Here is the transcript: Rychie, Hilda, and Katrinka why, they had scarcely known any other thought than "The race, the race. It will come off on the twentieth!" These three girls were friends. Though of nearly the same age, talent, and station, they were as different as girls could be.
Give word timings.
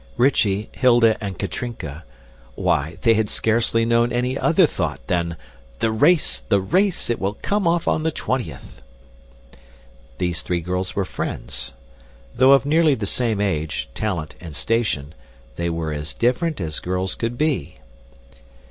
Rychie, 0.17 0.69
Hilda, 0.71 1.15
and 1.23 1.37
Katrinka 1.37 2.03
why, 2.55 2.97
they 3.03 3.13
had 3.13 3.29
scarcely 3.29 3.85
known 3.85 4.11
any 4.11 4.35
other 4.35 4.65
thought 4.65 4.99
than 5.05 5.37
"The 5.77 5.91
race, 5.91 6.39
the 6.49 6.59
race. 6.59 7.11
It 7.11 7.21
will 7.21 7.37
come 7.43 7.67
off 7.67 7.87
on 7.87 8.01
the 8.01 8.09
twentieth!" 8.09 8.81
These 10.17 10.41
three 10.41 10.61
girls 10.61 10.95
were 10.95 11.05
friends. 11.05 11.73
Though 12.33 12.53
of 12.53 12.65
nearly 12.65 12.95
the 12.95 13.05
same 13.05 13.39
age, 13.39 13.89
talent, 13.93 14.33
and 14.39 14.55
station, 14.55 15.13
they 15.55 15.69
were 15.69 15.93
as 15.93 16.15
different 16.15 16.59
as 16.59 16.79
girls 16.79 17.13
could 17.13 17.37
be. 17.37 17.77